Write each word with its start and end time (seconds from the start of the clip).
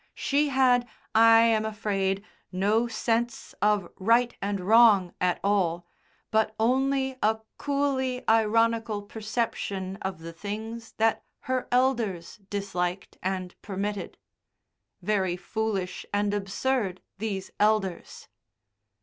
She 0.15 0.49
had, 0.49 0.87
I 1.13 1.41
am 1.41 1.63
afraid, 1.63 2.23
no 2.51 2.87
sense 2.87 3.53
of 3.61 3.87
right 3.97 4.35
and 4.41 4.59
wrong 4.59 5.13
at 5.21 5.39
all, 5.43 5.85
but 6.31 6.55
only 6.59 7.19
a 7.21 7.41
coolly 7.59 8.27
ironical 8.27 9.03
perception 9.03 9.97
of 10.01 10.17
the 10.17 10.33
things 10.33 10.93
that 10.93 11.23
her 11.41 11.67
elders 11.71 12.39
disliked 12.49 13.19
and 13.21 13.53
permitted. 13.61 14.17
Very 15.03 15.37
foolish 15.37 16.03
and 16.11 16.33
absurd, 16.33 17.03
these 17.19 17.51
elders. 17.59 18.27